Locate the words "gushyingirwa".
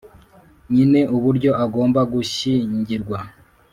2.13-3.17